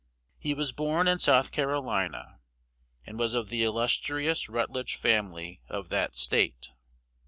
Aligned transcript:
He 0.39 0.55
was 0.55 0.71
born 0.71 1.07
in 1.07 1.19
South 1.19 1.51
Carolina, 1.51 2.39
and 3.05 3.19
was 3.19 3.35
of 3.35 3.49
the 3.49 3.63
illustrious 3.63 4.49
Rutledge 4.49 4.95
family 4.95 5.61
of 5.69 5.89
that 5.89 6.17
State. 6.17 6.71